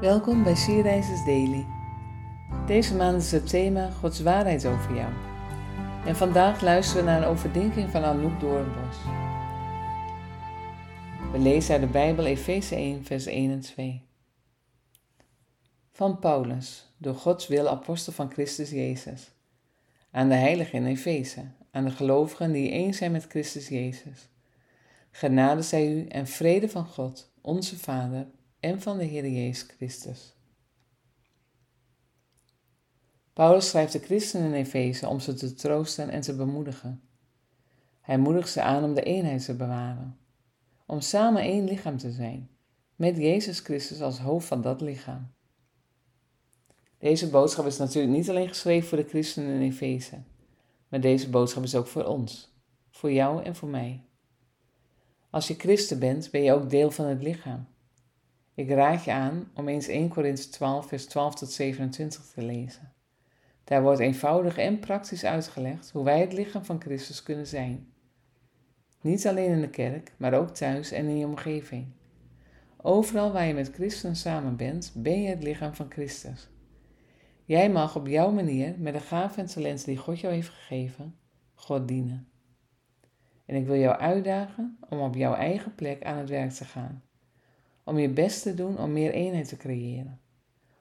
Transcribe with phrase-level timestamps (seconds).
[0.00, 1.66] Welkom bij Sierreizers Daily.
[2.66, 5.12] Deze maand is het thema Gods waarheid over jou.
[6.06, 8.96] En vandaag luisteren we naar een overdenking van Anouk Doornbos.
[11.32, 14.02] We lezen uit de Bijbel Efeze 1, vers 1 en 2.
[15.92, 19.30] Van Paulus, door Gods wil apostel van Christus Jezus.
[20.10, 24.28] Aan de heiligen in Efeze, aan de gelovigen die één zijn met Christus Jezus.
[25.10, 28.26] Genade zij u en vrede van God, onze Vader
[28.60, 30.34] en van de Heer Jezus Christus.
[33.32, 37.02] Paulus schrijft de christenen in Efeze om ze te troosten en te bemoedigen.
[38.00, 40.18] Hij moedigt ze aan om de eenheid te bewaren,
[40.86, 42.50] om samen één lichaam te zijn,
[42.96, 45.32] met Jezus Christus als hoofd van dat lichaam.
[46.98, 50.22] Deze boodschap is natuurlijk niet alleen geschreven voor de christenen in Efeze,
[50.88, 52.54] maar deze boodschap is ook voor ons,
[52.90, 54.04] voor jou en voor mij.
[55.30, 57.66] Als je christen bent, ben je ook deel van het lichaam.
[58.60, 62.92] Ik raad je aan om eens 1 Korinthe 12, vers 12 tot 27 te lezen.
[63.64, 67.92] Daar wordt eenvoudig en praktisch uitgelegd hoe wij het lichaam van Christus kunnen zijn.
[69.00, 71.86] Niet alleen in de kerk, maar ook thuis en in je omgeving.
[72.76, 76.48] Overal waar je met Christen samen bent, ben je het lichaam van Christus.
[77.44, 81.16] Jij mag op jouw manier, met de gaven en talenten die God jou heeft gegeven,
[81.54, 82.28] God dienen.
[83.46, 87.02] En ik wil jou uitdagen om op jouw eigen plek aan het werk te gaan
[87.90, 90.20] om je best te doen om meer eenheid te creëren.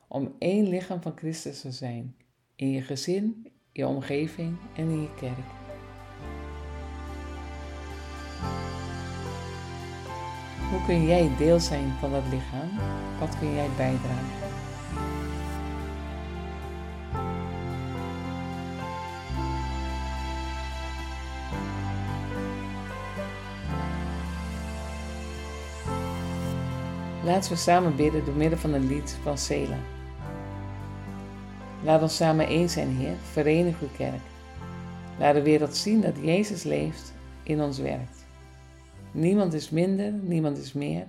[0.08, 2.16] Om één lichaam van Christus te zijn.
[2.56, 5.50] In je gezin, je omgeving en in je kerk.
[10.70, 12.70] Hoe kun jij deel zijn van dat lichaam?
[13.20, 14.49] Wat kun jij bijdragen?
[27.24, 29.78] Laten we samen bidden door middel van een lied van Sela.
[31.84, 33.16] Laat ons samen één zijn, Heer.
[33.32, 34.22] Verenig uw kerk.
[35.20, 37.14] Laat de wereld zien dat Jezus leeft,
[37.44, 38.26] in ons werkt.
[39.12, 41.08] Niemand is minder, niemand is meer.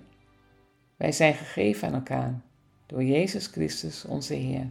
[0.97, 2.41] Wij zijn gegeven aan elkaar
[2.87, 4.67] door Jezus Christus, onze Heer,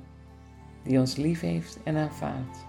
[0.83, 2.69] die ons lief heeft en aanvaardt.